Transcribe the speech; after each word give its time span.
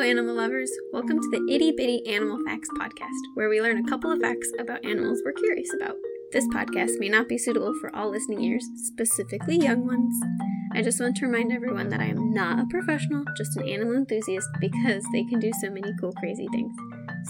Hello, 0.00 0.10
animal 0.10 0.34
lovers. 0.34 0.72
Welcome 0.94 1.20
to 1.20 1.28
the 1.30 1.54
Itty 1.54 1.72
Bitty 1.72 2.06
Animal 2.06 2.38
Facts 2.46 2.70
podcast, 2.70 3.20
where 3.34 3.50
we 3.50 3.60
learn 3.60 3.84
a 3.84 3.86
couple 3.86 4.10
of 4.10 4.18
facts 4.18 4.50
about 4.58 4.82
animals 4.82 5.20
we're 5.22 5.32
curious 5.32 5.74
about. 5.74 5.94
This 6.32 6.48
podcast 6.48 6.98
may 6.98 7.10
not 7.10 7.28
be 7.28 7.36
suitable 7.36 7.74
for 7.82 7.94
all 7.94 8.08
listening 8.08 8.40
ears, 8.40 8.66
specifically 8.76 9.58
young 9.58 9.84
ones. 9.84 10.14
I 10.72 10.80
just 10.80 11.00
want 11.00 11.16
to 11.16 11.26
remind 11.26 11.52
everyone 11.52 11.90
that 11.90 12.00
I 12.00 12.06
am 12.06 12.32
not 12.32 12.60
a 12.60 12.66
professional, 12.70 13.24
just 13.36 13.58
an 13.58 13.68
animal 13.68 13.94
enthusiast 13.94 14.48
because 14.58 15.04
they 15.12 15.24
can 15.24 15.38
do 15.38 15.52
so 15.60 15.68
many 15.68 15.92
cool, 16.00 16.12
crazy 16.12 16.48
things. 16.50 16.72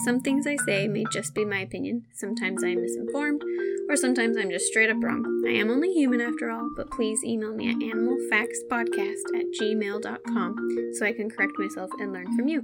Some 0.05 0.21
things 0.21 0.47
I 0.47 0.57
say 0.57 0.89
may 0.89 1.05
just 1.13 1.35
be 1.35 1.45
my 1.45 1.61
opinion. 1.61 2.05
Sometimes 2.15 2.65
I 2.65 2.69
am 2.69 2.83
misinformed, 2.83 3.43
or 3.89 3.97
sometimes 3.97 4.37
I'm 4.37 4.51
just 4.51 4.67
straight 4.67 4.91
up 4.91 5.03
wrong. 5.03 5.25
I 5.47 5.53
am 5.53 5.71
only 5.71 5.93
human 5.93 6.21
after 6.21 6.51
all, 6.51 6.69
but 6.77 6.91
please 6.91 7.23
email 7.25 7.53
me 7.53 7.71
at 7.71 7.77
animalfactspodcast 7.77 9.35
at 9.35 9.47
gmail.com 9.61 10.57
so 10.95 11.07
I 11.07 11.13
can 11.13 11.31
correct 11.31 11.53
myself 11.59 11.91
and 11.99 12.13
learn 12.13 12.37
from 12.37 12.49
you. 12.49 12.63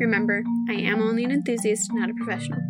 Remember, 0.00 0.42
I 0.68 0.74
am 0.74 1.02
only 1.02 1.24
an 1.24 1.30
enthusiast, 1.30 1.90
not 1.92 2.10
a 2.10 2.14
professional. 2.14 2.60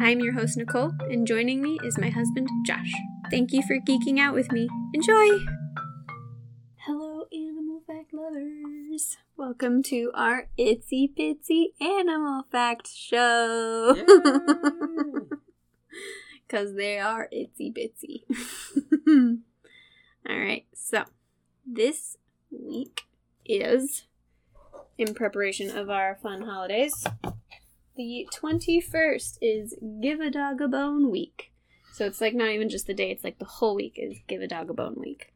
I'm 0.00 0.20
your 0.20 0.32
host, 0.32 0.56
Nicole, 0.56 0.92
and 1.10 1.26
joining 1.26 1.62
me 1.62 1.78
is 1.84 1.98
my 1.98 2.08
husband, 2.08 2.48
Josh. 2.66 2.92
Thank 3.30 3.52
you 3.52 3.62
for 3.62 3.78
geeking 3.78 4.18
out 4.18 4.34
with 4.34 4.50
me. 4.50 4.68
Enjoy! 4.94 5.38
Welcome 9.52 9.82
to 9.82 10.10
our 10.14 10.48
itsy 10.58 11.14
bitsy 11.14 11.74
animal 11.78 12.44
fact 12.50 12.88
show. 12.88 13.94
Because 16.46 16.74
they 16.76 16.98
are 16.98 17.28
itsy 17.30 17.70
bitsy. 17.70 18.22
All 20.26 20.38
right, 20.38 20.64
so 20.72 21.04
this 21.66 22.16
week 22.50 23.02
is 23.44 24.04
in 24.96 25.12
preparation 25.12 25.76
of 25.76 25.90
our 25.90 26.16
fun 26.22 26.40
holidays. 26.40 27.06
The 27.94 28.26
21st 28.32 29.36
is 29.42 29.74
Give 30.00 30.20
a 30.20 30.30
Dog 30.30 30.62
a 30.62 30.68
Bone 30.68 31.10
Week. 31.10 31.52
So 31.92 32.06
it's 32.06 32.22
like 32.22 32.32
not 32.32 32.52
even 32.52 32.70
just 32.70 32.86
the 32.86 32.94
day, 32.94 33.10
it's 33.10 33.22
like 33.22 33.38
the 33.38 33.44
whole 33.44 33.74
week 33.74 33.98
is 33.98 34.16
Give 34.26 34.40
a 34.40 34.48
Dog 34.48 34.70
a 34.70 34.72
Bone 34.72 34.96
Week. 34.96 35.31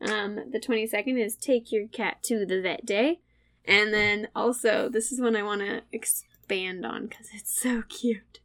Um, 0.00 0.50
the 0.52 0.60
22nd 0.60 1.18
is 1.24 1.34
Take 1.36 1.72
Your 1.72 1.88
Cat 1.88 2.22
to 2.24 2.46
the 2.46 2.60
Vet 2.62 2.86
Day. 2.86 3.20
And 3.64 3.92
then 3.92 4.28
also, 4.34 4.88
this 4.88 5.12
is 5.12 5.20
one 5.20 5.36
I 5.36 5.42
want 5.42 5.60
to 5.60 5.82
expand 5.92 6.86
on 6.86 7.06
because 7.06 7.28
it's 7.34 7.60
so 7.60 7.82
cute. 7.88 8.40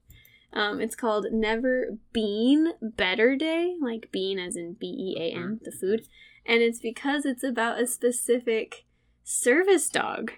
Um, 0.51 0.81
it's 0.81 0.95
called 0.95 1.27
Never 1.31 1.97
Bean 2.11 2.73
Better 2.81 3.35
Day, 3.35 3.75
like 3.81 4.11
bean 4.11 4.37
as 4.37 4.55
in 4.55 4.73
B 4.73 4.87
E 4.87 5.15
A 5.19 5.35
N, 5.35 5.59
the 5.63 5.71
food. 5.71 6.07
And 6.45 6.61
it's 6.61 6.79
because 6.79 7.25
it's 7.25 7.43
about 7.43 7.79
a 7.81 7.87
specific 7.87 8.85
service 9.23 9.89
dog. 9.89 10.33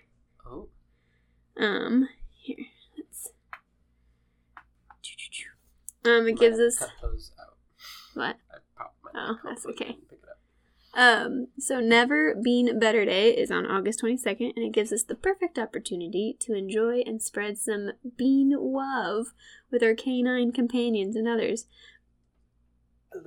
Oh, 0.46 0.70
Um, 1.58 2.08
here, 2.38 2.58
let's. 2.98 3.30
Um, 6.06 6.28
it 6.28 6.38
gives 6.38 6.60
us 6.60 6.78
cut 6.78 6.92
those 7.02 7.32
out. 7.42 7.58
what? 8.14 8.36
Oh, 9.16 9.38
that's 9.44 9.66
okay. 9.66 9.86
can 9.86 9.96
Pick 10.08 10.20
it 10.22 10.30
up. 10.30 10.40
Um, 10.96 11.48
so 11.60 11.82
Never 11.82 12.34
Bean 12.34 12.80
Better 12.80 13.04
Day 13.04 13.32
is 13.32 13.52
on 13.52 13.66
August 13.66 14.02
22nd, 14.02 14.54
and 14.56 14.66
it 14.66 14.72
gives 14.72 14.94
us 14.94 15.04
the 15.04 15.14
perfect 15.14 15.60
opportunity 15.60 16.38
to 16.40 16.54
enjoy 16.54 17.02
and 17.06 17.22
spread 17.22 17.58
some 17.58 17.92
bean 18.18 18.56
love 18.58 19.34
with 19.70 19.84
our 19.84 19.94
canine 19.94 20.54
companions 20.54 21.16
and 21.16 21.28
others. 21.28 21.68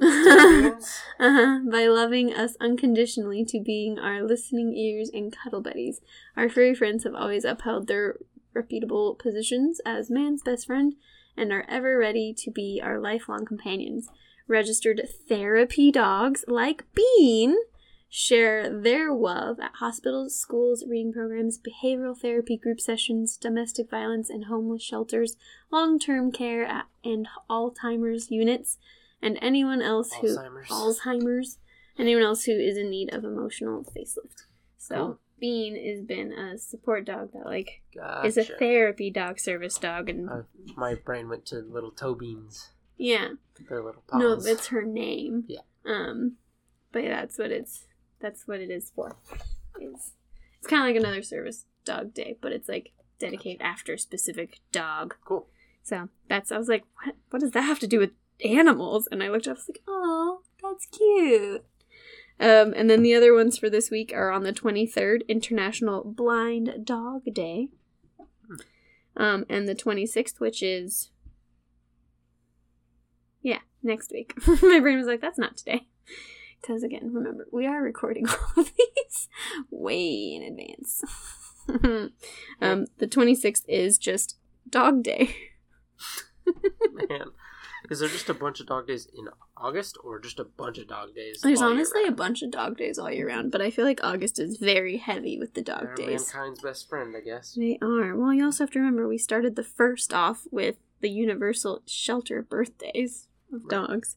Uh-huh, 1.21 1.61
by 1.71 1.87
loving 1.87 2.33
us 2.33 2.57
unconditionally 2.61 3.45
to 3.45 3.61
being 3.61 3.99
our 3.99 4.23
listening 4.23 4.75
ears 4.77 5.11
and 5.13 5.35
cuddle 5.35 5.61
buddies. 5.61 6.01
Our 6.37 6.49
furry 6.49 6.75
friends 6.75 7.05
have 7.05 7.15
always 7.15 7.45
upheld 7.45 7.87
their 7.89 8.17
reputable 8.55 9.15
positions 9.15 9.81
as 9.85 10.11
man's 10.11 10.43
best 10.43 10.67
friend 10.67 10.95
and 11.37 11.53
are 11.53 11.65
ever 11.69 11.99
ready 11.99 12.35
to 12.35 12.51
be 12.51 12.81
our 12.83 13.01
lifelong 13.01 13.45
companions. 13.47 14.09
Registered 14.49 15.07
therapy 15.29 15.93
dogs 15.93 16.45
like 16.49 16.85
Bean 16.95 17.55
share 18.09 18.71
their 18.71 19.13
love 19.13 19.61
at 19.61 19.73
hospitals, 19.75 20.39
schools, 20.39 20.83
reading 20.89 21.13
programs, 21.13 21.59
behavioral 21.59 22.19
therapy 22.19 22.57
group 22.57 22.81
sessions, 22.81 23.37
domestic 23.37 23.91
violence 23.91 24.31
and 24.31 24.47
homeless 24.47 24.83
shelters, 24.83 25.37
long-term 25.71 26.33
care 26.33 26.65
at, 26.65 26.87
and 27.05 27.29
Alzheimer's 27.51 28.31
units, 28.31 28.79
and 29.21 29.39
anyone 29.43 29.83
else 29.83 30.13
who 30.15 30.29
Alzheimer's. 30.29 30.69
Alzheimer's, 30.71 31.59
anyone 31.99 32.23
else 32.23 32.45
who 32.45 32.53
is 32.53 32.79
in 32.79 32.89
need 32.89 33.13
of 33.13 33.25
emotional 33.25 33.85
facelift. 33.85 34.47
So 34.79 34.97
Cool. 34.97 35.19
Bean 35.39 35.77
has 35.87 36.05
been 36.07 36.33
a 36.33 36.57
support 36.57 37.05
dog 37.05 37.33
that 37.35 37.45
like 37.45 37.83
Gotcha. 37.95 38.27
is 38.27 38.39
a 38.39 38.45
therapy 38.45 39.11
dog 39.11 39.39
service 39.39 39.77
dog, 39.77 40.09
and 40.09 40.31
Uh, 40.31 40.43
my 40.75 40.95
brain 40.95 41.29
went 41.29 41.45
to 41.47 41.57
little 41.57 41.91
toe 41.91 42.15
beans. 42.15 42.71
Yeah, 42.99 43.29
Their 43.69 43.83
little 43.83 44.03
paws. 44.07 44.21
no, 44.45 44.53
it's 44.53 44.67
her 44.69 44.83
name. 44.83 45.45
Yeah. 45.47 45.61
Um, 45.87 46.37
but 46.93 47.05
yeah, 47.05 47.21
that's 47.21 47.39
what 47.39 47.51
it's 47.51 47.87
that's 48.21 48.47
what 48.47 48.61
it 48.61 48.71
is 48.71 48.91
for. 48.95 49.17
It's 49.79 50.13
it's 50.59 50.67
kind 50.67 50.83
of 50.83 50.89
like 50.89 50.97
another 51.03 51.23
service 51.23 51.65
dog 51.85 52.13
day, 52.13 52.37
but 52.41 52.53
it's 52.53 52.69
like 52.69 52.93
dedicated 53.19 53.63
after 53.63 53.95
a 53.95 53.99
specific 53.99 54.59
dog. 54.73 55.15
cool. 55.25 55.47
So 55.83 56.09
that's 56.29 56.53
I 56.53 56.59
was 56.59 56.69
like, 56.69 56.85
what 57.05 57.15
what 57.31 57.41
does 57.41 57.53
that 57.53 57.63
have 57.63 57.79
to 57.81 57.87
do 57.87 57.99
with 57.99 58.11
animals? 58.45 59.09
And 59.11 59.23
I 59.23 59.29
looked 59.29 59.47
up, 59.49 59.57
I 59.57 59.61
was 59.61 59.69
like, 59.69 59.83
oh, 59.89 60.41
that's 60.63 60.87
cute. 60.87 61.65
Um, 62.41 62.73
and 62.77 62.89
then 62.89 63.03
the 63.03 63.15
other 63.15 63.35
ones 63.35 63.59
for 63.59 63.69
this 63.69 63.91
week 63.91 64.13
are 64.15 64.31
on 64.31 64.45
the 64.45 64.53
23rd, 64.53 65.27
International 65.27 66.05
Blind 66.05 66.85
Dog 66.85 67.23
Day. 67.33 67.69
Um, 69.17 69.45
and 69.49 69.67
the 69.67 69.75
26th, 69.75 70.39
which 70.39 70.63
is, 70.63 71.11
next 73.89 74.13
week. 74.13 74.35
My 74.63 74.79
brain 74.81 74.99
was 74.99 75.07
like, 75.07 75.21
that's 75.21 75.39
not 75.39 75.57
today. 75.57 75.89
Because 76.61 76.83
again, 76.83 77.11
remember, 77.13 77.47
we 77.53 77.67
are 77.67 77.83
recording 77.83 78.29
all 78.29 78.63
of 78.63 78.73
these 78.77 79.29
way 79.71 80.35
in 80.35 80.43
advance. 80.43 81.03
um, 82.61 82.87
the 82.99 83.07
26th 83.07 83.65
is 83.69 83.99
just 83.99 84.37
Dog 84.69 85.03
Day. 85.03 85.35
Man. 86.93 87.33
Is 87.91 88.01
there 88.01 88.09
just 88.09 88.29
a 88.29 88.35
bunch 88.35 88.61
of 88.61 88.67
dog 88.67 88.87
days 88.87 89.07
in 89.07 89.29
August 89.57 89.97
or 90.03 90.19
just 90.19 90.39
a 90.39 90.45
bunch 90.45 90.79
of 90.79 90.89
dog 90.89 91.15
days? 91.15 91.41
There's 91.43 91.63
honestly 91.63 92.05
a 92.05 92.13
bunch 92.13 92.43
of 92.43 92.51
dog 92.51 92.77
days 92.77 92.99
all 92.99 93.11
year 93.11 93.29
round, 93.29 93.53
but 93.53 93.63
I 93.63 93.71
feel 93.71 93.85
like 93.85 94.01
August 94.03 94.39
is 94.39 94.57
very 94.59 94.97
heavy 94.97 95.39
with 95.39 95.55
the 95.55 95.63
dog 95.63 95.97
They're 95.97 96.09
days. 96.09 96.33
mankind's 96.35 96.61
best 96.61 96.89
friend, 96.89 97.15
I 97.17 97.21
guess. 97.21 97.55
They 97.55 97.79
are. 97.81 98.17
Well, 98.17 98.35
you 98.35 98.45
also 98.45 98.65
have 98.65 98.73
to 98.73 98.79
remember 98.79 99.07
we 99.07 99.17
started 99.17 99.57
the 99.57 99.63
first 99.63 100.13
off 100.13 100.43
with 100.51 100.77
the 101.01 101.09
universal 101.09 101.83
shelter 101.87 102.43
birthdays 102.43 103.29
of 103.53 103.63
Right. 103.65 103.71
dogs. 103.71 104.17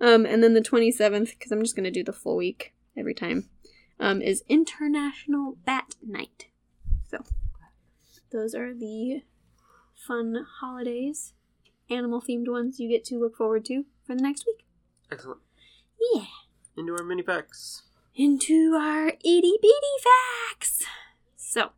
Um, 0.00 0.26
and 0.26 0.42
then 0.42 0.54
the 0.54 0.60
27th, 0.60 1.30
because 1.38 1.52
I'm 1.52 1.62
just 1.62 1.76
going 1.76 1.84
to 1.84 1.90
do 1.90 2.02
the 2.02 2.12
full 2.12 2.36
week 2.36 2.74
every 2.96 3.14
time, 3.14 3.48
um, 4.00 4.20
is 4.20 4.42
International 4.48 5.56
Bat 5.64 5.94
Night. 6.02 6.46
So, 7.08 7.22
those 8.30 8.54
are 8.54 8.74
the 8.74 9.22
fun 9.94 10.44
holidays, 10.60 11.34
animal 11.88 12.20
themed 12.20 12.48
ones 12.50 12.80
you 12.80 12.88
get 12.88 13.04
to 13.06 13.18
look 13.18 13.36
forward 13.36 13.64
to 13.66 13.84
for 14.04 14.14
the 14.16 14.22
next 14.22 14.44
week. 14.46 14.64
Excellent. 15.10 15.40
Yeah. 16.14 16.24
Into 16.76 16.94
our 16.96 17.04
mini 17.04 17.22
packs. 17.22 17.82
into 18.14 18.74
our 18.74 19.08
itty 19.08 19.56
bitty 19.62 19.96
facts. 20.02 20.84
So, 21.36 21.70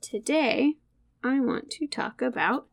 today 0.00 0.74
I 1.22 1.40
want 1.40 1.70
to 1.70 1.86
talk 1.86 2.20
about 2.22 2.66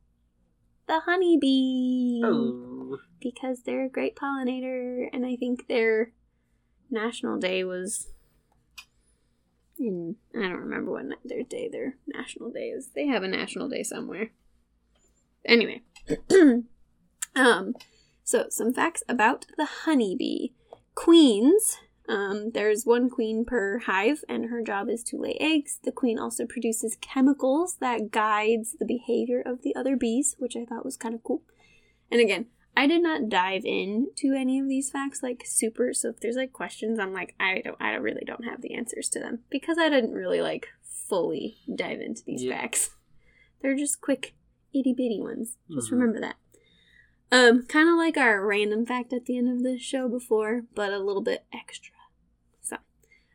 the 0.87 1.01
honeybee 1.05 2.21
Oh. 2.23 2.70
Because 3.19 3.63
they're 3.63 3.85
a 3.85 3.89
great 3.89 4.15
pollinator, 4.15 5.07
and 5.11 5.25
I 5.25 5.35
think 5.35 5.67
their 5.67 6.11
national 6.89 7.39
day 7.39 7.63
was 7.63 8.07
in 9.79 10.15
I 10.35 10.41
don't 10.41 10.59
remember 10.59 10.91
when 10.91 11.15
their 11.25 11.43
day 11.43 11.69
their 11.71 11.95
national 12.07 12.51
day 12.51 12.69
is. 12.69 12.89
They 12.95 13.07
have 13.07 13.23
a 13.23 13.27
national 13.27 13.69
day 13.69 13.83
somewhere. 13.83 14.31
Anyway, 15.45 15.81
um, 17.35 17.73
so 18.23 18.45
some 18.49 18.73
facts 18.73 19.03
about 19.09 19.45
the 19.57 19.67
honeybee 19.85 20.49
queens. 20.95 21.77
Um, 22.07 22.51
there's 22.53 22.85
one 22.85 23.09
queen 23.09 23.45
per 23.45 23.79
hive, 23.79 24.23
and 24.27 24.49
her 24.49 24.61
job 24.61 24.89
is 24.89 25.03
to 25.05 25.17
lay 25.17 25.37
eggs. 25.39 25.79
The 25.83 25.91
queen 25.91 26.19
also 26.19 26.45
produces 26.45 26.97
chemicals 26.99 27.77
that 27.79 28.11
guides 28.11 28.75
the 28.79 28.85
behavior 28.85 29.41
of 29.45 29.61
the 29.61 29.75
other 29.75 29.95
bees, 29.95 30.35
which 30.37 30.55
I 30.57 30.65
thought 30.65 30.83
was 30.83 30.97
kind 30.97 31.15
of 31.15 31.23
cool. 31.23 31.41
And 32.11 32.19
again, 32.19 32.47
I 32.75 32.87
did 32.87 33.03
not 33.03 33.27
dive 33.29 33.63
into 33.65 34.33
any 34.35 34.59
of 34.59 34.67
these 34.69 34.89
facts 34.89 35.21
like 35.21 35.43
super. 35.45 35.93
So 35.93 36.09
if 36.09 36.19
there's 36.21 36.37
like 36.37 36.53
questions, 36.53 36.99
I'm 36.99 37.13
like 37.13 37.35
I 37.39 37.61
don't, 37.63 37.77
I 37.81 37.91
really 37.95 38.23
don't 38.25 38.45
have 38.45 38.61
the 38.61 38.73
answers 38.73 39.09
to 39.09 39.19
them 39.19 39.39
because 39.49 39.77
I 39.77 39.89
didn't 39.89 40.13
really 40.13 40.41
like 40.41 40.67
fully 40.83 41.57
dive 41.73 41.99
into 41.99 42.23
these 42.25 42.43
Yeah. 42.43 42.61
facts. 42.61 42.91
They're 43.61 43.75
just 43.75 43.99
quick 44.01 44.33
itty 44.73 44.93
bitty 44.93 45.19
ones. 45.19 45.57
Just 45.69 45.89
Mhm. 45.89 45.91
remember 45.91 46.19
that. 46.21 46.35
Um, 47.33 47.65
kind 47.65 47.87
of 47.89 47.95
like 47.95 48.17
our 48.17 48.45
random 48.45 48.85
fact 48.85 49.13
at 49.13 49.25
the 49.25 49.37
end 49.37 49.49
of 49.49 49.63
the 49.63 49.77
show 49.77 50.07
before, 50.09 50.65
but 50.73 50.91
a 50.93 50.99
little 50.99 51.21
bit 51.21 51.45
extra. 51.53 51.93
So, 52.61 52.77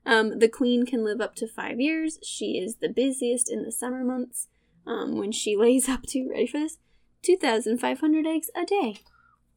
Um, 0.05 0.39
the 0.39 0.49
queen 0.49 0.85
can 0.87 1.05
live 1.05 1.21
up 1.21 1.35
to 1.37 1.47
five 1.47 1.81
years. 1.81 2.19
She 2.23 2.59
is 2.59 2.77
the 2.77 2.89
busiest 2.89 3.51
in 3.51 3.63
the 3.65 3.73
summer 3.73 4.03
months 4.05 4.49
um, 4.87 5.17
when 5.17 5.33
she 5.33 5.57
lays 5.57 5.89
up 5.89 6.03
to, 6.09 6.29
ready 6.29 6.47
for 6.47 6.59
this, 6.61 6.79
2,500 7.23 8.27
eggs 8.27 8.51
a 8.55 8.65
day. 8.65 8.97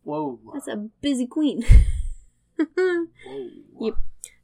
Whoa. 0.04 0.40
That's 0.54 0.68
a 0.68 0.90
busy 1.02 1.28
queen. 1.28 1.64
Whoa. 2.76 3.08
Yep. 3.80 3.94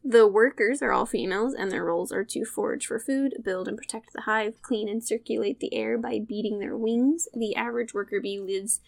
The 0.08 0.28
workers 0.28 0.84
are 0.84 0.92
all 0.92 1.08
females, 1.08 1.56
and 1.56 1.72
their 1.72 1.84
roles 1.84 2.12
are 2.12 2.24
to 2.26 2.46
forage 2.46 2.86
for 2.86 3.00
food, 3.00 3.38
build 3.44 3.68
and 3.68 3.76
protect 3.76 4.14
the 4.14 4.22
hive, 4.22 4.62
clean 4.62 4.88
and 4.88 5.04
circulate 5.04 5.60
the 5.60 5.74
air 5.74 5.98
by 5.98 6.20
beating 6.20 6.60
their 6.60 6.78
wings. 6.78 7.28
The 7.34 7.56
average 7.56 7.96
worker 7.96 8.22
bee 8.22 8.40
lives 8.40 8.82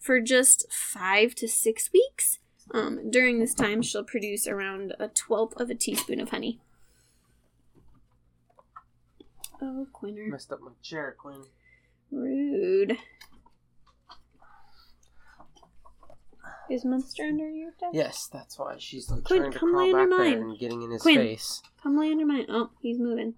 for 0.00 0.20
just 0.20 0.66
five 0.72 1.36
to 1.36 1.46
six 1.46 1.90
weeks. 1.92 2.40
Um, 2.74 3.12
during 3.12 3.38
this 3.38 3.54
time, 3.54 3.80
she'll 3.80 4.02
produce 4.02 4.48
around 4.48 4.94
a 4.98 5.06
twelfth 5.06 5.54
of 5.60 5.70
a 5.70 5.74
teaspoon 5.76 6.20
of 6.20 6.30
honey. 6.30 6.58
Oh, 9.62 9.86
Quinner. 9.92 10.26
Messed 10.26 10.52
up 10.52 10.60
my 10.60 10.72
chair, 10.82 11.14
Quinn. 11.16 11.44
Rude. 12.10 12.98
Is 16.70 16.84
Munster 16.84 17.24
under 17.24 17.48
your 17.50 17.70
desk? 17.78 17.92
Yes, 17.94 18.28
that's 18.32 18.58
why 18.58 18.76
she's 18.78 19.10
like 19.10 19.24
Quinn, 19.24 19.40
trying 19.42 19.52
to 19.52 19.58
come 19.58 19.72
crawl 19.72 19.86
lay 19.86 19.92
back 19.92 20.02
under 20.02 20.16
there 20.18 20.30
mine. 20.38 20.50
and 20.50 20.58
getting 20.58 20.82
in 20.82 20.90
his 20.90 21.02
Quinn. 21.02 21.16
face. 21.16 21.62
Come 21.82 21.98
lay 21.98 22.10
under 22.10 22.26
mine. 22.26 22.46
Oh, 22.48 22.70
he's 22.80 22.98
moving. 22.98 23.34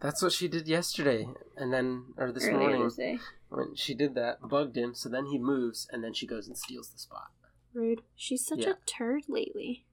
That's 0.00 0.22
what 0.22 0.32
she 0.32 0.48
did 0.48 0.66
yesterday, 0.66 1.28
and 1.56 1.72
then 1.72 2.06
or 2.16 2.32
this 2.32 2.44
Earlier 2.46 2.78
morning 2.78 3.20
when 3.50 3.74
she 3.76 3.94
did 3.94 4.14
that, 4.16 4.40
bugged 4.48 4.76
him. 4.76 4.94
So 4.94 5.08
then 5.08 5.26
he 5.26 5.38
moves, 5.38 5.86
and 5.92 6.02
then 6.02 6.12
she 6.12 6.26
goes 6.26 6.48
and 6.48 6.56
steals 6.56 6.90
the 6.90 6.98
spot. 6.98 7.28
Rude. 7.72 8.02
She's 8.16 8.44
such 8.44 8.60
Yeah. 8.60 8.70
a 8.70 8.74
turd 8.86 9.24
lately. 9.28 9.86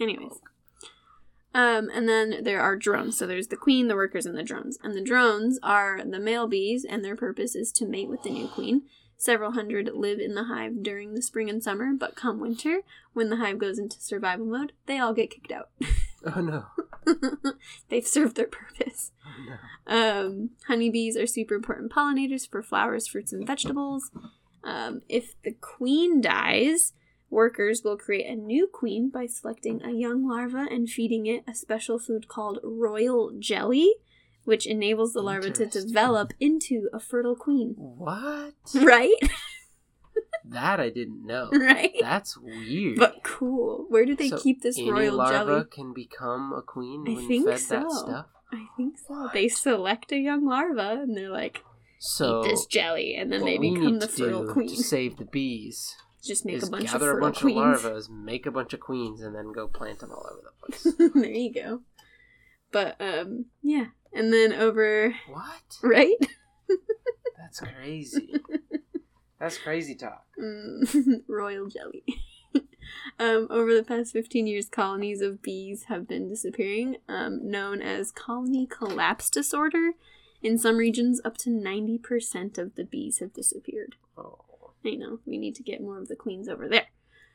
Anyways. 0.00 0.38
Um, 1.52 1.88
and 1.92 2.08
then 2.08 2.42
there 2.42 2.60
are 2.60 2.76
drones. 2.76 3.16
So 3.16 3.26
there's 3.26 3.46
the 3.48 3.56
queen, 3.56 3.86
the 3.88 3.94
workers, 3.94 4.26
and 4.26 4.36
the 4.36 4.42
drones. 4.42 4.76
And 4.82 4.94
the 4.94 5.00
drones 5.02 5.58
are 5.62 6.00
the 6.04 6.18
male 6.18 6.46
bees, 6.48 6.84
and 6.84 7.04
their 7.04 7.16
purpose 7.16 7.54
is 7.54 7.72
to 7.72 7.86
mate 7.86 8.08
with 8.08 8.22
the 8.22 8.30
new 8.30 8.48
queen. 8.48 8.82
Several 9.24 9.52
hundred 9.52 9.88
live 9.94 10.18
in 10.20 10.34
the 10.34 10.44
hive 10.44 10.82
during 10.82 11.14
the 11.14 11.22
spring 11.22 11.48
and 11.48 11.62
summer, 11.62 11.94
but 11.98 12.14
come 12.14 12.40
winter, 12.40 12.80
when 13.14 13.30
the 13.30 13.36
hive 13.36 13.58
goes 13.58 13.78
into 13.78 13.98
survival 13.98 14.44
mode, 14.44 14.72
they 14.84 14.98
all 14.98 15.14
get 15.14 15.30
kicked 15.30 15.50
out. 15.50 15.70
Oh 16.26 16.40
no! 16.40 16.64
They've 17.90 18.06
served 18.06 18.36
their 18.36 18.46
purpose. 18.46 19.12
Oh 19.26 19.44
no! 19.46 20.26
Um, 20.26 20.50
honeybees 20.68 21.18
are 21.18 21.26
super 21.26 21.54
important 21.54 21.92
pollinators 21.92 22.48
for 22.48 22.62
flowers, 22.62 23.06
fruits, 23.06 23.30
and 23.30 23.46
vegetables. 23.46 24.10
Um, 24.62 25.02
if 25.06 25.34
the 25.42 25.52
queen 25.52 26.22
dies, 26.22 26.94
workers 27.28 27.82
will 27.84 27.98
create 27.98 28.26
a 28.26 28.34
new 28.36 28.66
queen 28.66 29.10
by 29.10 29.26
selecting 29.26 29.82
a 29.82 29.92
young 29.92 30.26
larva 30.26 30.66
and 30.70 30.88
feeding 30.88 31.26
it 31.26 31.44
a 31.46 31.54
special 31.54 31.98
food 31.98 32.26
called 32.26 32.58
royal 32.62 33.32
jelly, 33.38 33.94
which 34.44 34.66
enables 34.66 35.12
the 35.12 35.22
larva 35.22 35.50
to 35.50 35.66
develop 35.66 36.32
into 36.40 36.88
a 36.92 37.00
fertile 37.00 37.36
queen. 37.36 37.74
What? 37.76 38.54
Right? 38.74 39.14
that 40.44 40.78
I 40.78 40.90
didn't 40.90 41.26
know. 41.26 41.48
right? 41.52 41.94
That's 42.00 42.36
weird. 42.36 42.98
But 42.98 43.22
cool. 43.24 43.86
Where 43.88 44.04
do 44.04 44.14
they 44.14 44.28
So 44.28 44.38
keep 44.38 44.62
this 44.62 44.80
royal 44.80 45.16
larva 45.16 45.50
jelly? 45.52 45.64
can 45.72 45.92
become 45.94 46.52
a 46.52 46.62
queen 46.62 47.04
I 47.08 47.14
when 47.14 47.28
think 47.28 47.58
so. 47.58 47.74
that 47.80 47.90
stuff. 47.90 48.26
I 48.52 48.66
think 48.76 48.98
so. 48.98 49.14
What? 49.14 49.32
They 49.32 49.48
select 49.48 50.12
a 50.12 50.18
young 50.18 50.46
larva 50.46 51.00
and 51.02 51.16
they're 51.16 51.30
like, 51.30 51.62
So 51.98 52.44
eat 52.44 52.50
this 52.50 52.66
jelly, 52.66 53.14
and 53.16 53.32
then 53.32 53.44
they 53.44 53.56
become 53.58 53.98
the 53.98 54.06
fertile 54.08 54.46
queen. 54.52 54.68
to 54.68 54.76
save 54.76 55.16
the 55.16 55.24
bees 55.24 55.96
Just 56.22 56.44
make 56.44 56.62
a 56.62 56.66
bunch 56.66 56.84
of 56.86 56.92
gather 56.92 57.16
a 57.16 57.20
bunch 57.20 57.40
queens. 57.40 57.58
of 57.84 57.92
larvas, 57.92 58.10
make 58.10 58.44
a 58.46 58.50
bunch 58.52 58.74
of 58.74 58.80
queens, 58.80 59.22
and 59.22 59.34
then 59.34 59.50
go 59.52 59.66
plant 59.66 60.00
them 60.00 60.10
all 60.12 60.28
over 60.30 60.42
the 60.44 60.92
place. 60.92 61.12
there 61.14 61.32
you 61.32 61.52
go. 61.52 61.80
But 62.70 62.96
um, 63.00 63.46
yeah, 63.62 63.86
and 64.14 64.32
then 64.32 64.52
over 64.52 65.14
what? 65.28 65.78
right, 65.82 66.16
That's 67.38 67.60
crazy. 67.60 68.34
That's 69.38 69.58
crazy 69.58 69.94
talk. 69.94 70.24
Mm, 70.40 71.22
royal 71.28 71.68
jelly. 71.68 72.02
um, 73.20 73.46
over 73.50 73.74
the 73.74 73.84
past 73.84 74.12
fifteen 74.12 74.46
years, 74.46 74.68
colonies 74.68 75.20
of 75.20 75.42
bees 75.42 75.84
have 75.84 76.08
been 76.08 76.28
disappearing, 76.28 76.96
um, 77.08 77.48
known 77.50 77.80
as 77.80 78.10
colony 78.10 78.66
collapse 78.66 79.30
disorder. 79.30 79.92
In 80.42 80.58
some 80.58 80.76
regions, 80.76 81.20
up 81.24 81.36
to 81.38 81.50
ninety 81.50 81.98
percent 81.98 82.58
of 82.58 82.74
the 82.74 82.84
bees 82.84 83.18
have 83.20 83.32
disappeared. 83.32 83.94
Oh, 84.18 84.72
I 84.84 84.90
know 84.96 85.20
we 85.24 85.38
need 85.38 85.54
to 85.56 85.62
get 85.62 85.80
more 85.80 85.98
of 85.98 86.08
the 86.08 86.16
queens 86.16 86.48
over 86.48 86.68
there. 86.68 86.86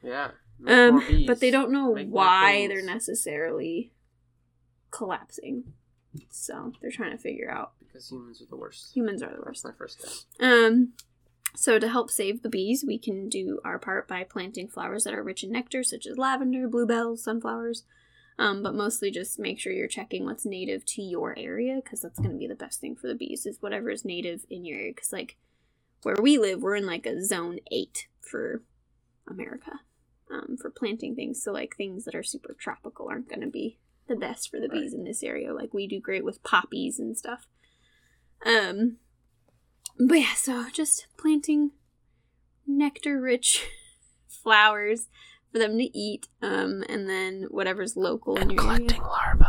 yeah. 0.04 0.32
Um, 0.68 1.24
but 1.26 1.40
they 1.40 1.52
don't 1.52 1.72
know 1.72 1.94
Make 1.96 2.10
why 2.10 2.68
they're 2.68 2.84
necessarily 2.84 3.92
collapsing. 4.92 5.74
So 6.30 6.74
they're 6.82 6.92
trying 6.92 7.12
to 7.12 7.18
figure 7.18 7.50
out. 7.50 7.74
because 7.80 8.10
humans 8.10 8.42
are 8.42 8.46
the 8.46 8.56
worst. 8.56 8.94
Humans 8.96 9.22
are 9.22 9.30
the 9.30 9.36
That's 9.36 9.46
worst. 9.46 9.66
my 9.66 9.72
first 9.78 10.00
guess. 10.02 10.26
Um, 10.40 10.94
so 11.56 11.80
to 11.80 11.90
help 11.90 12.12
save 12.12 12.42
the 12.42 12.50
bees, 12.50 12.84
we 12.86 12.98
can 12.98 13.30
do 13.30 13.60
our 13.64 13.80
part 13.80 14.08
by 14.08 14.24
planting 14.24 14.68
flowers 14.68 15.04
that 15.04 15.14
are 15.14 15.24
rich 15.24 15.44
in 15.44 15.52
nectar, 15.52 15.84
such 15.84 16.06
as 16.06 16.18
lavender, 16.18 16.68
bluebells, 16.68 17.24
sunflowers. 17.24 17.84
Um, 18.38 18.64
but 18.64 18.74
mostly 18.74 19.12
just 19.12 19.38
make 19.38 19.60
sure 19.60 19.74
you're 19.74 19.88
checking 19.88 20.24
what's 20.24 20.46
native 20.46 20.86
to 20.86 21.02
your 21.02 21.38
area, 21.38 21.82
because 21.84 22.02
that's 22.02 22.20
going 22.20 22.32
to 22.32 22.38
be 22.38 22.48
the 22.48 22.56
best 22.56 22.80
thing 22.80 22.96
for 22.96 23.08
the 23.08 23.16
bees 23.16 23.46
is 23.46 23.62
whatever 23.62 23.90
is 23.90 24.06
native 24.06 24.46
in 24.50 24.64
your 24.64 24.78
area. 24.78 24.94
Because 24.96 25.12
like 25.12 25.36
where 26.04 26.16
we 26.22 26.38
live, 26.38 26.62
we're 26.62 26.76
in 26.76 26.86
like 26.86 27.06
a 27.06 27.22
zone 27.24 27.60
eight 27.70 28.08
for 28.22 28.62
America, 29.28 29.82
um, 30.32 30.56
for 30.56 30.70
planting 30.70 31.16
things. 31.16 31.44
So 31.44 31.52
like 31.52 31.76
things 31.76 32.06
that 32.06 32.16
are 32.16 32.24
super 32.24 32.56
tropical 32.58 33.10
aren't 33.10 33.28
going 33.28 33.42
to 33.42 33.48
be 33.48 33.78
the 34.10 34.16
best 34.18 34.50
for 34.50 34.60
the 34.60 34.68
bees 34.68 34.94
in 34.94 35.06
this 35.06 35.24
area. 35.24 35.54
Like 35.54 35.74
we 35.74 35.88
do 35.88 36.00
great 36.02 36.26
with 36.26 36.44
poppies 36.44 37.00
and 37.00 37.18
stuff. 37.18 37.48
Um, 38.46 38.98
but 39.98 40.16
yeah, 40.20 40.34
so 40.36 40.66
just 40.74 41.08
planting 41.18 41.72
nectar 42.68 43.20
rich 43.22 43.66
flowers 44.28 45.08
for 45.52 45.58
them 45.60 45.78
to 45.78 45.98
eat, 45.98 46.28
um, 46.42 46.84
and 46.88 47.10
then 47.10 47.48
whatever's 47.50 47.98
local 47.98 48.36
in 48.36 48.44
And 48.44 48.52
your 48.52 48.62
collecting 48.62 48.92
area. 49.00 49.02
larvae. 49.10 49.46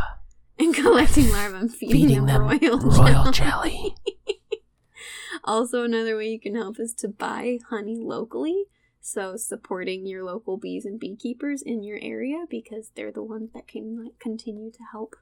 And 0.59 0.75
collecting 0.75 1.31
larvae 1.31 1.57
and 1.59 1.75
feeding, 1.75 1.93
Feeding 2.09 2.27
them, 2.27 2.49
them 2.49 2.59
royal, 2.61 2.79
royal 2.81 3.31
jelly. 3.33 3.95
jelly. 4.07 4.41
also, 5.45 5.85
another 5.85 6.17
way 6.17 6.29
you 6.31 6.41
can 6.41 6.55
help 6.55 6.81
is 6.81 6.95
to 6.95 7.09
buy 7.09 7.59
honey 7.69 7.97
locally. 7.99 8.65
So, 9.03 9.37
supporting 9.37 10.07
your 10.07 10.25
local 10.25 10.57
bees 10.59 10.85
and 10.85 11.01
beekeepers 11.01 11.63
in 11.63 11.83
your 11.83 11.99
area 12.03 12.45
because 12.49 12.91
they're 12.95 13.11
the 13.13 13.23
ones 13.23 13.51
that 13.55 13.67
can 13.67 14.05
like 14.05 14.19
continue 14.19 14.71
to 14.71 14.83
help 14.93 15.17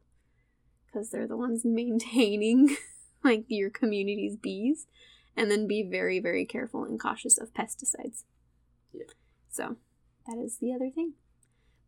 because 0.86 1.10
they're 1.10 1.28
the 1.28 1.36
ones 1.36 1.62
maintaining 1.64 2.76
like 3.22 3.44
your 3.48 3.70
community's 3.70 4.36
bees 4.36 4.86
and 5.36 5.48
then 5.50 5.68
be 5.68 5.82
very 5.88 6.18
very 6.18 6.44
careful 6.44 6.82
and 6.84 6.98
cautious 7.00 7.38
of 7.38 7.54
pesticides. 7.54 8.24
Yeah. 8.92 9.04
So, 9.48 9.76
that 10.26 10.38
is 10.38 10.58
the 10.58 10.72
other 10.72 10.90
thing. 10.90 11.12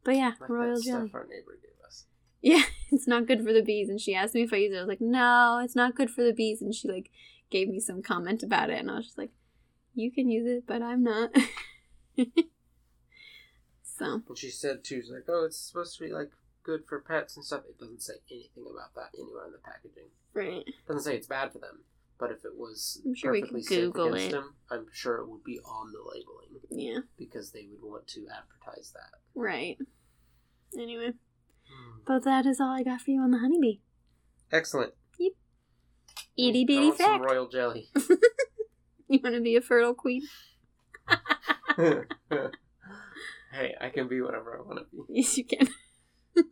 But 0.05 0.17
yeah, 0.17 0.33
Like 0.41 0.49
royal 0.49 0.81
jelly. 0.81 1.09
stuff 1.09 1.15
our 1.15 1.27
neighbor 1.27 1.59
gave 1.61 1.85
us. 1.87 2.07
Yeah, 2.41 2.63
it's 2.93 3.09
not 3.09 3.27
good 3.27 3.45
for 3.45 3.53
the 3.53 3.63
bees. 3.63 3.89
And 3.89 4.01
she 4.01 4.15
asked 4.15 4.35
me 4.35 4.43
if 4.43 4.53
I 4.53 4.57
use 4.57 4.73
it. 4.73 4.77
I 4.77 4.81
was 4.81 4.89
like, 4.89 5.01
no, 5.01 5.61
it's 5.63 5.77
not 5.77 5.95
good 5.97 6.09
for 6.11 6.23
the 6.23 6.33
bees. 6.33 6.63
And 6.63 6.73
she 6.75 6.89
like 6.89 7.11
gave 7.51 7.69
me 7.69 7.81
some 7.81 8.01
comment 8.01 8.43
about 8.45 8.71
it, 8.71 8.79
and 8.79 8.89
I 8.91 8.95
was 8.95 9.07
just 9.07 9.19
like, 9.19 9.31
you 9.95 10.13
can 10.13 10.31
use 10.31 10.47
it, 10.47 10.65
but 10.69 10.83
I'm 10.83 11.03
not. 11.03 11.31
so 13.83 14.23
And 14.29 14.39
she 14.39 14.51
said 14.51 14.85
too, 14.85 15.01
she's 15.03 15.11
like, 15.11 15.25
"Oh, 15.29 15.45
it's 15.45 15.59
supposed 15.59 15.97
to 15.99 16.05
be 16.05 16.13
like 16.13 16.31
good 16.63 16.85
for 16.89 17.01
pets 17.01 17.37
and 17.37 17.45
stuff." 17.45 17.63
It 17.69 17.79
doesn't 17.79 18.03
say 18.03 18.15
anything 18.31 18.65
about 18.71 18.95
that 18.95 19.19
anywhere 19.19 19.47
in 19.47 19.53
the 19.53 19.59
packaging. 19.59 20.11
right, 20.35 20.65
It 20.67 20.75
doesn't 20.87 21.03
say 21.03 21.17
it's 21.17 21.27
bad 21.27 21.53
for 21.53 21.59
them, 21.59 21.85
but 22.19 22.31
if 22.31 22.45
it 22.45 22.57
was 22.57 23.01
I'm 23.05 23.15
sure 23.15 23.33
we 23.33 23.41
perfectly 23.41 23.63
safe 23.63 23.85
Google 23.93 24.15
against 24.15 24.29
it. 24.29 24.33
them, 24.33 24.55
I'm 24.71 24.87
sure 24.93 25.17
it 25.17 25.29
would 25.29 25.45
be 25.45 25.59
on 25.61 25.93
the 25.93 25.99
labeling 25.99 26.61
yeah, 26.71 27.01
because 27.19 27.51
they 27.53 27.67
would 27.71 27.83
want 27.89 28.07
to 28.09 28.27
advertise 28.29 28.93
that. 28.93 29.19
right. 29.35 29.77
Anyway, 30.79 31.13
Hmm. 31.69 31.99
but 32.07 32.23
that 32.25 32.47
is 32.47 32.61
all 32.61 32.71
I 32.71 32.83
got 32.85 33.01
for 33.01 33.11
you 33.11 33.21
on 33.21 33.33
the 33.33 33.39
honeybee. 33.39 33.81
Excellent. 34.53 34.95
Itty 36.39 36.63
I 36.63 36.65
bitty 36.65 36.91
fact. 36.93 37.23
royal 37.25 37.49
jelly. 37.49 37.91
You 39.09 39.19
want 39.25 39.35
to 39.35 39.41
be 39.43 39.57
a 39.57 39.61
fertile 39.61 39.93
queen? 39.95 40.23
hey, 43.53 43.75
I 43.81 43.89
can 43.91 44.09
be 44.09 44.21
whatever 44.21 44.59
I 44.59 44.63
want 44.67 44.79
to 44.81 44.85
be. 44.93 44.99
Yes, 45.09 45.37
you 45.39 45.45
can. 45.45 45.69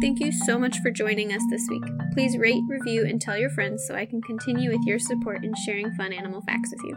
Thank 0.00 0.20
you 0.20 0.32
so 0.32 0.58
much 0.58 0.78
for 0.80 0.90
joining 0.90 1.32
us 1.32 1.42
this 1.50 1.66
week. 1.70 1.84
Please 2.12 2.36
rate, 2.36 2.62
review, 2.68 3.06
and 3.06 3.20
tell 3.20 3.38
your 3.38 3.50
friends 3.50 3.84
so 3.86 3.94
I 3.94 4.06
can 4.06 4.20
continue 4.22 4.70
with 4.70 4.84
your 4.84 4.98
support 4.98 5.44
in 5.44 5.54
sharing 5.64 5.90
fun 5.94 6.12
animal 6.12 6.42
facts 6.42 6.70
with 6.72 6.82
you. 6.84 6.96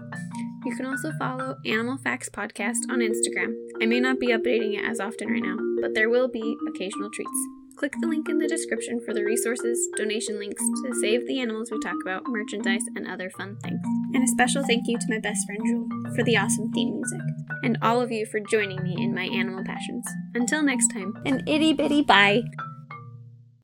You 0.65 0.75
can 0.75 0.86
also 0.86 1.12
follow 1.17 1.56
Animal 1.65 1.98
Facts 1.98 2.29
Podcast 2.29 2.79
on 2.89 3.00
Instagram. 3.00 3.53
I 3.82 3.86
may 3.86 4.00
not 4.00 4.20
be 4.20 4.27
updating 4.27 4.77
it 4.77 4.84
as 4.84 5.00
often 5.00 5.29
right 5.29 5.44
now, 5.44 5.58
but 5.82 5.94
there 5.94 6.10
will 6.10 6.27
be 6.27 6.58
occasional 6.67 7.10
treats. 7.12 7.48
Click 7.77 7.93
the 8.01 8.07
link 8.07 8.27
in 8.27 8.39
the 8.39 8.48
description 8.48 9.00
for 9.05 9.13
the 9.13 9.24
resources, 9.24 9.88
donation 9.96 10.39
links 10.39 10.63
to 10.84 10.96
save 10.96 11.27
the 11.27 11.39
animals 11.39 11.69
we 11.72 11.77
talk 11.79 11.96
about, 12.01 12.24
merchandise, 12.25 12.81
and 12.96 13.07
other 13.07 13.29
fun 13.29 13.55
things. 13.62 13.79
And 14.15 14.24
a 14.24 14.27
special 14.27 14.63
thank 14.63 14.88
you 14.88 14.98
to 14.98 15.05
my 15.10 15.19
best 15.19 15.46
friend 15.46 15.62
Jewel 15.63 15.88
for 16.15 16.24
the 16.24 16.38
awesome 16.38 16.72
theme 16.74 16.96
music, 16.96 17.22
and 17.62 17.77
all 17.84 18.01
of 18.01 18.12
you 18.12 18.25
for 18.25 18.39
joining 18.39 18.81
me 18.81 18.96
in 18.98 19.13
my 19.13 19.25
animal 19.25 19.63
passions. 19.63 20.05
Until 20.34 20.63
next 20.63 20.88
time, 20.88 21.13
an 21.24 21.43
itty 21.48 21.74
bitty 21.74 22.01
bye! 22.01 22.41